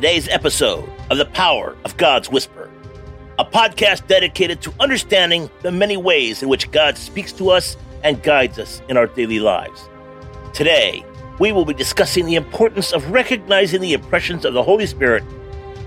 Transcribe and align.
Today's 0.00 0.28
episode 0.28 0.90
of 1.10 1.18
The 1.18 1.26
Power 1.26 1.76
of 1.84 1.94
God's 1.98 2.30
Whisper, 2.30 2.70
a 3.38 3.44
podcast 3.44 4.06
dedicated 4.06 4.62
to 4.62 4.72
understanding 4.80 5.50
the 5.60 5.70
many 5.70 5.98
ways 5.98 6.42
in 6.42 6.48
which 6.48 6.70
God 6.70 6.96
speaks 6.96 7.32
to 7.32 7.50
us 7.50 7.76
and 8.02 8.22
guides 8.22 8.58
us 8.58 8.80
in 8.88 8.96
our 8.96 9.08
daily 9.08 9.40
lives. 9.40 9.90
Today, 10.54 11.04
we 11.38 11.52
will 11.52 11.66
be 11.66 11.74
discussing 11.74 12.24
the 12.24 12.36
importance 12.36 12.92
of 12.92 13.10
recognizing 13.10 13.82
the 13.82 13.92
impressions 13.92 14.46
of 14.46 14.54
the 14.54 14.62
Holy 14.62 14.86
Spirit 14.86 15.22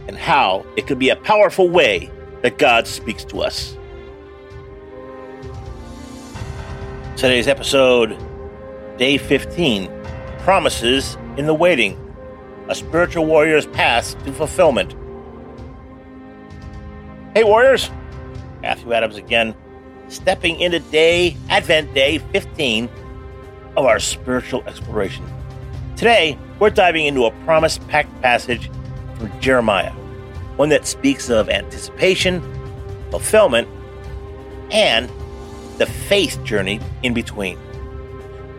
and 0.07 0.15
how 0.15 0.63
it 0.77 0.85
can 0.85 0.99
be 0.99 1.09
a 1.09 1.15
powerful 1.15 1.67
way 1.67 2.11
that 2.43 2.59
God 2.59 2.85
speaks 2.85 3.23
to 3.25 3.41
us. 3.41 3.75
Today's 7.17 7.47
episode, 7.47 8.15
Day 8.99 9.17
15 9.17 9.91
Promises 10.41 11.17
in 11.35 11.47
the 11.47 11.53
Waiting 11.55 12.02
a 12.69 12.75
spiritual 12.75 13.25
warrior's 13.25 13.65
path 13.67 14.21
to 14.23 14.31
fulfillment. 14.31 14.95
Hey, 17.33 17.43
warriors! 17.43 17.89
Matthew 18.61 18.93
Adams 18.93 19.17
again, 19.17 19.55
stepping 20.07 20.59
into 20.59 20.79
day, 20.79 21.35
Advent 21.49 21.93
Day 21.93 22.19
15 22.19 22.89
of 23.75 23.85
our 23.85 23.99
spiritual 23.99 24.63
exploration. 24.67 25.25
Today, 25.97 26.37
we're 26.59 26.69
diving 26.69 27.05
into 27.05 27.25
a 27.25 27.31
promise 27.43 27.77
packed 27.77 28.21
passage 28.21 28.69
from 29.15 29.37
Jeremiah, 29.39 29.91
one 30.55 30.69
that 30.69 30.87
speaks 30.87 31.29
of 31.29 31.49
anticipation, 31.49 32.41
fulfillment, 33.11 33.67
and 34.71 35.09
the 35.77 35.85
faith 35.85 36.41
journey 36.43 36.79
in 37.01 37.13
between. 37.13 37.59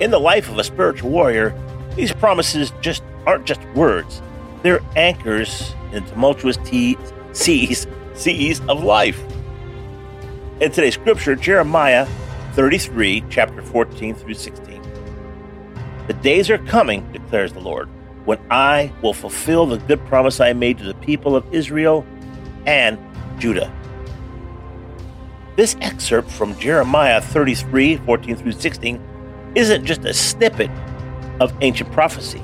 In 0.00 0.10
the 0.10 0.19
life 0.19 0.48
of 0.50 0.58
a 0.58 0.64
spiritual 0.64 1.10
warrior, 1.10 1.55
these 1.97 2.12
promises 2.12 2.72
just 2.80 3.02
aren't 3.27 3.47
just 3.47 3.62
words, 3.75 4.22
they're 4.62 4.80
anchors 4.97 5.75
in 5.92 6.05
tumultuous 6.06 6.56
te- 6.58 6.98
seas, 7.33 7.86
seas 8.14 8.61
of 8.69 8.83
life. 8.83 9.22
In 10.61 10.70
today's 10.70 10.94
scripture, 10.94 11.34
Jeremiah 11.34 12.06
33, 12.53 13.25
chapter 13.28 13.61
14 13.62 14.14
through 14.14 14.34
16. 14.34 14.81
The 16.06 16.12
days 16.14 16.50
are 16.50 16.58
coming, 16.58 17.11
declares 17.12 17.53
the 17.53 17.61
Lord, 17.61 17.89
when 18.25 18.39
I 18.50 18.92
will 19.03 19.12
fulfill 19.12 19.66
the 19.66 19.78
good 19.78 20.05
promise 20.06 20.41
I 20.41 20.53
made 20.53 20.78
to 20.78 20.84
the 20.84 20.94
people 20.94 21.34
of 21.34 21.53
Israel 21.53 22.06
and 22.66 22.98
Judah. 23.38 23.72
This 25.56 25.77
excerpt 25.81 26.31
from 26.31 26.59
Jeremiah 26.59 27.20
33, 27.20 27.98
14 27.98 28.36
through 28.36 28.53
16 28.53 29.00
isn't 29.55 29.84
just 29.84 30.05
a 30.05 30.12
snippet 30.12 30.70
of 31.41 31.53
ancient 31.61 31.92
prophecy. 31.92 32.42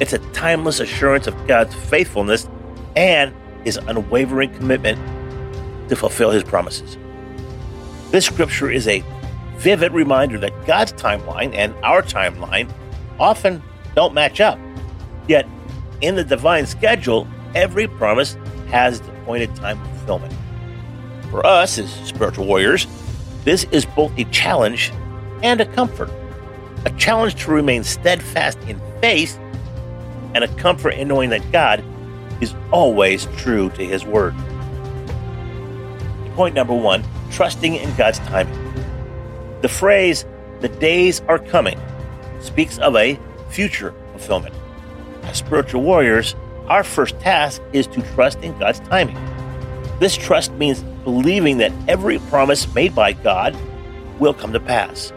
It's 0.00 0.12
a 0.12 0.18
timeless 0.32 0.80
assurance 0.80 1.26
of 1.26 1.46
God's 1.46 1.74
faithfulness 1.74 2.48
and 2.96 3.34
his 3.64 3.76
unwavering 3.76 4.52
commitment 4.54 4.98
to 5.88 5.96
fulfill 5.96 6.30
his 6.30 6.42
promises. 6.42 6.96
This 8.10 8.26
scripture 8.26 8.70
is 8.70 8.88
a 8.88 9.04
vivid 9.56 9.92
reminder 9.92 10.38
that 10.38 10.66
God's 10.66 10.92
timeline 10.92 11.54
and 11.54 11.74
our 11.84 12.02
timeline 12.02 12.70
often 13.18 13.62
don't 13.94 14.14
match 14.14 14.40
up. 14.40 14.58
Yet, 15.28 15.46
in 16.00 16.16
the 16.16 16.24
divine 16.24 16.66
schedule, 16.66 17.26
every 17.54 17.86
promise 17.86 18.36
has 18.68 19.00
the 19.00 19.12
appointed 19.12 19.54
time 19.56 19.80
of 19.80 19.88
fulfillment. 19.98 20.34
For 21.30 21.46
us 21.46 21.78
as 21.78 21.90
spiritual 22.06 22.46
warriors, 22.46 22.86
this 23.44 23.64
is 23.70 23.84
both 23.84 24.16
a 24.18 24.24
challenge 24.24 24.92
and 25.42 25.60
a 25.60 25.66
comfort. 25.66 26.10
A 26.84 26.90
challenge 26.90 27.36
to 27.44 27.50
remain 27.50 27.84
steadfast 27.84 28.58
in 28.68 28.80
faith 29.00 29.38
and 30.34 30.44
a 30.44 30.48
comfort 30.56 30.94
in 30.94 31.08
knowing 31.08 31.30
that 31.30 31.50
God 31.52 31.84
is 32.40 32.54
always 32.70 33.26
true 33.36 33.70
to 33.70 33.84
his 33.84 34.04
word. 34.04 34.34
Point 36.34 36.54
number 36.54 36.74
one 36.74 37.04
trusting 37.30 37.74
in 37.74 37.94
God's 37.96 38.18
timing. 38.20 38.54
The 39.60 39.68
phrase, 39.68 40.24
the 40.60 40.68
days 40.68 41.20
are 41.28 41.38
coming, 41.38 41.80
speaks 42.40 42.78
of 42.78 42.96
a 42.96 43.18
future 43.48 43.94
fulfillment. 44.12 44.54
As 45.22 45.38
spiritual 45.38 45.82
warriors, 45.82 46.34
our 46.68 46.84
first 46.84 47.18
task 47.20 47.62
is 47.72 47.86
to 47.88 48.02
trust 48.14 48.38
in 48.40 48.56
God's 48.58 48.80
timing. 48.80 49.18
This 50.00 50.16
trust 50.16 50.52
means 50.54 50.82
believing 51.04 51.58
that 51.58 51.72
every 51.88 52.18
promise 52.18 52.72
made 52.74 52.94
by 52.94 53.12
God 53.12 53.56
will 54.18 54.34
come 54.34 54.52
to 54.52 54.60
pass, 54.60 55.12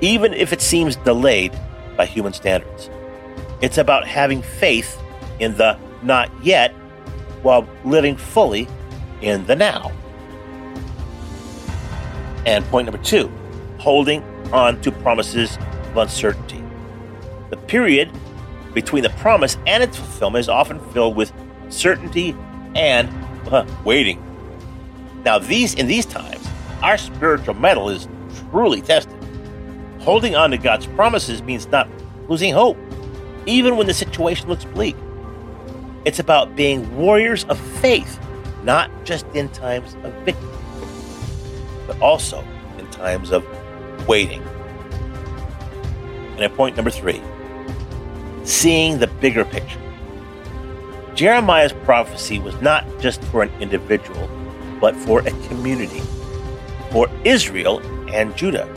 even 0.00 0.32
if 0.32 0.52
it 0.52 0.60
seems 0.60 0.96
delayed 0.96 1.52
by 1.96 2.06
human 2.06 2.32
standards. 2.32 2.90
It's 3.60 3.78
about 3.78 4.06
having 4.06 4.42
faith 4.42 5.00
in 5.38 5.56
the 5.56 5.78
not 6.02 6.30
yet 6.42 6.72
while 7.42 7.68
living 7.84 8.16
fully 8.16 8.68
in 9.20 9.44
the 9.46 9.56
now. 9.56 9.92
And 12.46 12.64
point 12.66 12.86
number 12.86 13.02
two, 13.02 13.30
holding 13.78 14.22
on 14.52 14.80
to 14.82 14.92
promises 14.92 15.56
of 15.56 15.96
uncertainty. 15.96 16.62
The 17.50 17.56
period 17.56 18.10
between 18.74 19.02
the 19.02 19.10
promise 19.10 19.56
and 19.66 19.82
its 19.82 19.96
fulfillment 19.96 20.40
is 20.40 20.48
often 20.48 20.80
filled 20.90 21.16
with 21.16 21.32
certainty 21.68 22.36
and 22.74 23.08
uh, 23.48 23.64
waiting. 23.84 24.22
Now, 25.24 25.38
these 25.38 25.74
in 25.74 25.86
these 25.86 26.04
times, 26.04 26.46
our 26.82 26.98
spiritual 26.98 27.54
mettle 27.54 27.88
is 27.88 28.08
truly 28.50 28.82
tested. 28.82 29.14
Holding 30.00 30.34
on 30.34 30.50
to 30.50 30.58
God's 30.58 30.86
promises 30.86 31.42
means 31.42 31.66
not 31.68 31.88
losing 32.28 32.52
hope, 32.52 32.76
even 33.46 33.76
when 33.76 33.86
the 33.86 33.94
situation 33.94 34.48
looks 34.48 34.64
bleak. 34.64 34.96
It's 36.04 36.18
about 36.18 36.54
being 36.54 36.96
warriors 36.96 37.44
of 37.44 37.58
faith, 37.58 38.18
not 38.62 38.90
just 39.04 39.26
in 39.34 39.48
times 39.50 39.96
of 40.02 40.12
victory, 40.24 40.48
but 41.86 42.00
also 42.00 42.44
in 42.78 42.86
times 42.90 43.30
of 43.30 43.44
waiting. 44.06 44.42
And 46.34 46.40
at 46.40 46.54
point 46.54 46.76
number 46.76 46.90
three, 46.90 47.22
seeing 48.44 48.98
the 48.98 49.06
bigger 49.06 49.44
picture. 49.44 49.80
Jeremiah's 51.14 51.72
prophecy 51.72 52.38
was 52.40 52.60
not 52.60 52.84
just 53.00 53.22
for 53.24 53.42
an 53.42 53.50
individual, 53.60 54.28
but 54.80 54.96
for 54.96 55.20
a 55.20 55.30
community, 55.48 56.02
for 56.90 57.08
Israel 57.24 57.78
and 58.12 58.36
Judah. 58.36 58.68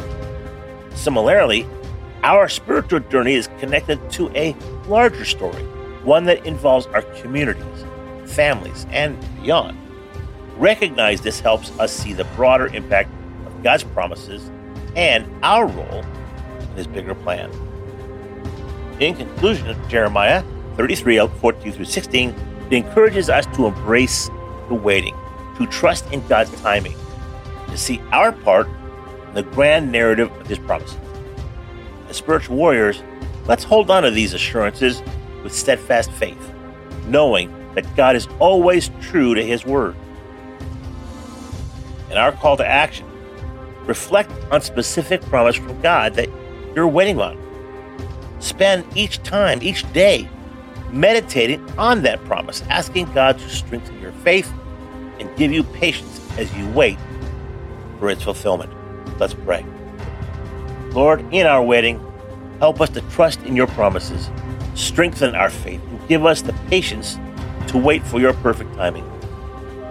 Similarly, 0.93 1.67
our 2.23 2.49
spiritual 2.49 2.99
journey 3.01 3.33
is 3.33 3.47
connected 3.59 4.09
to 4.11 4.29
a 4.35 4.55
larger 4.87 5.25
story, 5.25 5.63
one 6.03 6.25
that 6.25 6.45
involves 6.45 6.85
our 6.87 7.01
communities, 7.21 7.85
families, 8.25 8.85
and 8.89 9.17
beyond. 9.41 9.77
Recognize 10.57 11.21
this 11.21 11.39
helps 11.39 11.77
us 11.79 11.91
see 11.91 12.13
the 12.13 12.23
broader 12.35 12.67
impact 12.67 13.09
of 13.45 13.63
God's 13.63 13.83
promises 13.83 14.49
and 14.95 15.27
our 15.43 15.67
role 15.67 16.03
in 16.59 16.67
His 16.75 16.87
bigger 16.87 17.13
plan. 17.13 17.51
In 18.99 19.15
conclusion, 19.15 19.77
Jeremiah 19.87 20.43
33 20.75 21.19
uh, 21.19 21.27
14 21.27 21.71
through 21.71 21.85
16 21.85 22.29
it 22.69 22.73
encourages 22.73 23.29
us 23.29 23.45
to 23.55 23.67
embrace 23.67 24.29
the 24.67 24.75
waiting, 24.75 25.15
to 25.57 25.65
trust 25.67 26.11
in 26.11 26.25
God's 26.27 26.51
timing, 26.61 26.95
to 27.69 27.77
see 27.77 28.01
our 28.11 28.31
part 28.31 28.67
in 29.27 29.33
the 29.35 29.43
grand 29.43 29.91
narrative 29.91 30.31
of 30.31 30.47
His 30.47 30.59
promises 30.59 30.97
as 32.09 32.17
spiritual 32.17 32.55
warriors, 32.55 33.03
let's 33.45 33.63
hold 33.63 33.91
on 33.91 34.03
to 34.03 34.11
these 34.11 34.33
assurances 34.33 35.01
with 35.43 35.53
steadfast 35.53 36.11
faith, 36.11 36.53
knowing 37.05 37.53
that 37.75 37.95
God 37.95 38.15
is 38.15 38.27
always 38.39 38.89
true 39.01 39.35
to 39.35 39.43
His 39.43 39.65
word. 39.65 39.95
And 42.09 42.17
our 42.17 42.31
call 42.31 42.57
to 42.57 42.65
action 42.65 43.05
reflect 43.85 44.31
on 44.51 44.61
specific 44.61 45.21
promise 45.23 45.55
from 45.55 45.79
God 45.81 46.13
that 46.15 46.29
you're 46.75 46.87
waiting 46.87 47.19
on. 47.19 47.37
Spend 48.39 48.85
each 48.95 49.21
time, 49.23 49.59
each 49.61 49.91
day, 49.93 50.29
meditating 50.91 51.67
on 51.77 52.01
that 52.03 52.23
promise, 52.25 52.61
asking 52.69 53.11
God 53.13 53.39
to 53.39 53.49
strengthen 53.49 53.99
your 53.99 54.11
faith 54.11 54.51
and 55.19 55.35
give 55.37 55.51
you 55.51 55.63
patience 55.63 56.21
as 56.37 56.53
you 56.55 56.69
wait 56.71 56.97
for 57.99 58.09
its 58.09 58.23
fulfillment. 58.23 58.71
Let's 59.19 59.33
pray. 59.33 59.65
Lord, 60.97 61.23
in 61.31 61.45
our 61.45 61.61
waiting, 61.61 62.03
help 62.57 62.81
us 62.81 62.89
to 62.89 63.01
trust 63.01 63.39
in 63.43 63.55
your 63.55 63.67
promises, 63.67 64.31
strengthen 64.73 65.35
our 65.35 65.51
faith, 65.51 65.79
and 65.91 66.07
give 66.07 66.25
us 66.25 66.41
the 66.41 66.53
patience 66.71 67.19
to 67.67 67.77
wait 67.77 68.01
for 68.01 68.19
your 68.19 68.33
perfect 68.33 68.73
timing. 68.73 69.05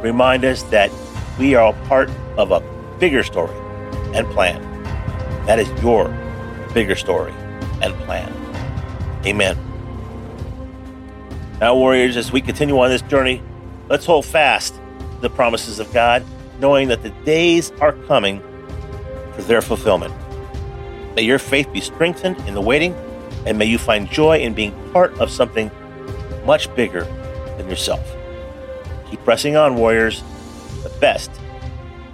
Remind 0.01 0.45
us 0.45 0.65
that 0.65 0.91
we 1.39 1.55
are 1.55 1.73
a 1.73 1.87
part 1.87 2.11
of 2.37 2.51
a 2.51 2.59
bigger 2.99 3.23
story 3.23 3.57
and 4.17 4.27
plan. 4.31 4.61
That 5.47 5.61
is 5.61 5.71
your 5.81 6.09
bigger 6.75 6.97
story 6.97 7.33
and 7.83 7.95
plan. 7.99 8.33
Amen. 9.25 9.57
Now, 11.61 11.77
warriors, 11.77 12.17
as 12.17 12.33
we 12.33 12.41
continue 12.41 12.81
on 12.81 12.91
this 12.91 13.03
journey, 13.03 13.41
let's 13.89 14.07
hold 14.07 14.25
fast 14.25 14.75
to 14.75 15.19
the 15.21 15.31
promises 15.31 15.79
of 15.79 15.93
God, 15.93 16.25
knowing 16.59 16.89
that 16.89 17.05
the 17.05 17.11
days 17.25 17.71
are 17.81 17.93
coming 17.93 18.43
for 19.37 19.43
their 19.43 19.63
fulfillment. 19.63 20.13
May 21.17 21.23
your 21.23 21.39
faith 21.39 21.73
be 21.73 21.81
strengthened 21.81 22.37
in 22.47 22.53
the 22.53 22.61
waiting, 22.61 22.93
and 23.47 23.59
may 23.59 23.65
you 23.65 23.79
find 23.79 24.07
joy 24.11 24.41
in 24.41 24.53
being 24.53 24.73
part 24.93 25.19
of 25.19 25.31
something 25.31 25.71
much 26.45 26.73
bigger 26.77 27.05
than 27.57 27.71
yourself. 27.71 28.07
Keep 29.11 29.25
pressing 29.25 29.57
on, 29.57 29.77
warriors. 29.77 30.23
The 30.83 30.91
best 31.01 31.31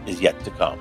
is 0.07 0.21
yet 0.21 0.39
to 0.45 0.51
come. 0.53 0.79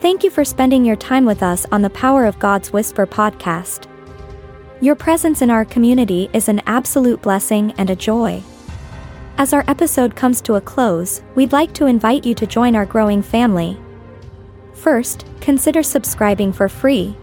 Thank 0.00 0.22
you 0.22 0.30
for 0.30 0.44
spending 0.44 0.84
your 0.84 0.94
time 0.94 1.24
with 1.24 1.42
us 1.42 1.66
on 1.72 1.82
the 1.82 1.90
Power 1.90 2.24
of 2.24 2.38
God's 2.38 2.72
Whisper 2.72 3.08
podcast. 3.08 3.86
Your 4.80 4.94
presence 4.94 5.42
in 5.42 5.50
our 5.50 5.64
community 5.64 6.30
is 6.32 6.48
an 6.48 6.62
absolute 6.64 7.20
blessing 7.22 7.74
and 7.76 7.90
a 7.90 7.96
joy. 7.96 8.40
As 9.36 9.52
our 9.52 9.64
episode 9.66 10.14
comes 10.14 10.40
to 10.42 10.54
a 10.54 10.60
close, 10.60 11.22
we'd 11.34 11.52
like 11.52 11.72
to 11.74 11.86
invite 11.86 12.24
you 12.24 12.36
to 12.36 12.46
join 12.46 12.76
our 12.76 12.86
growing 12.86 13.20
family. 13.20 13.76
First, 14.78 15.26
consider 15.40 15.82
subscribing 15.82 16.52
for 16.52 16.68
free. 16.68 17.16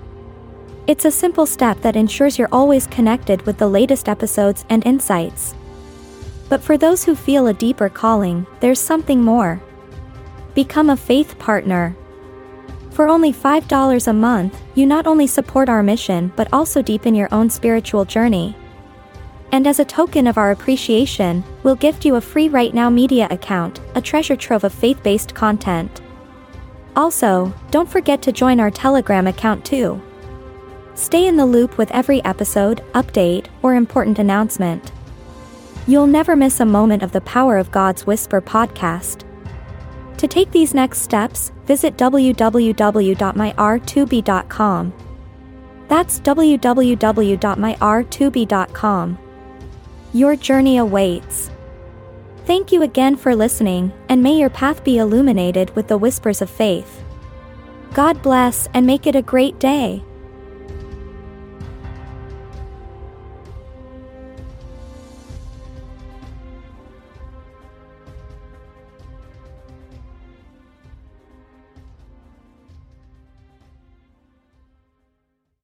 It's 0.87 1.05
a 1.05 1.11
simple 1.11 1.45
step 1.45 1.79
that 1.81 1.95
ensures 1.95 2.37
you're 2.37 2.49
always 2.51 2.85
connected 2.85 3.41
with 3.43 3.57
the 3.57 3.69
latest 3.69 4.09
episodes 4.09 4.65
and 4.69 4.85
insights. 4.85 5.55
But 6.49 6.61
for 6.61 6.77
those 6.77 7.05
who 7.05 7.15
feel 7.15 7.47
a 7.47 7.53
deeper 7.53 7.87
calling, 7.87 8.45
there's 8.59 8.79
something 8.79 9.21
more. 9.21 9.61
Become 10.53 10.89
a 10.89 10.97
faith 10.97 11.39
partner. 11.39 11.95
For 12.91 13.07
only 13.07 13.31
$5 13.31 14.07
a 14.07 14.13
month, 14.13 14.61
you 14.75 14.85
not 14.85 15.07
only 15.07 15.25
support 15.25 15.69
our 15.69 15.81
mission 15.81 16.33
but 16.35 16.49
also 16.51 16.81
deepen 16.81 17.15
your 17.15 17.33
own 17.33 17.49
spiritual 17.49 18.03
journey. 18.03 18.55
And 19.53 19.65
as 19.65 19.79
a 19.79 19.85
token 19.85 20.27
of 20.27 20.37
our 20.37 20.51
appreciation, 20.51 21.43
we'll 21.63 21.75
gift 21.75 22.03
you 22.03 22.15
a 22.15 22.21
free 22.21 22.49
Right 22.49 22.73
Now 22.73 22.89
Media 22.89 23.27
account, 23.31 23.79
a 23.95 24.01
treasure 24.01 24.35
trove 24.35 24.65
of 24.65 24.73
faith 24.73 25.01
based 25.03 25.33
content. 25.33 26.01
Also, 26.95 27.53
don't 27.71 27.89
forget 27.89 28.21
to 28.21 28.31
join 28.31 28.59
our 28.59 28.69
Telegram 28.71 29.27
account 29.27 29.65
too. 29.65 30.01
Stay 30.93 31.27
in 31.27 31.35
the 31.35 31.45
loop 31.45 31.77
with 31.77 31.91
every 31.91 32.23
episode, 32.23 32.81
update, 32.93 33.47
or 33.61 33.75
important 33.75 34.17
announcement. 34.17 34.93
You'll 35.87 36.07
never 36.07 36.35
miss 36.35 36.59
a 36.59 36.65
moment 36.65 37.03
of 37.03 37.11
the 37.11 37.21
Power 37.21 37.57
of 37.57 37.71
God's 37.71 38.07
Whisper 38.07 38.41
podcast. 38.41 39.23
To 40.17 40.27
take 40.27 40.49
these 40.51 40.73
next 40.73 41.01
steps, 41.01 41.51
visit 41.65 41.95
www.myr2b.com. 41.97 44.93
That's 45.87 46.19
www.myr2b.com. 46.19 49.17
Your 50.13 50.35
journey 50.37 50.77
awaits. 50.77 51.51
Thank 52.45 52.71
you 52.71 52.83
again 52.83 53.15
for 53.15 53.35
listening, 53.35 53.91
and 54.07 54.21
may 54.21 54.37
your 54.37 54.51
path 54.51 54.83
be 54.83 54.99
illuminated 54.99 55.75
with 55.75 55.87
the 55.87 55.97
whispers 55.97 56.43
of 56.43 56.49
faith. 56.49 57.03
God 57.95 58.21
bless 58.21 58.67
and 58.75 58.85
make 58.85 59.07
it 59.07 59.15
a 59.15 59.23
great 59.23 59.57
day. 59.57 60.03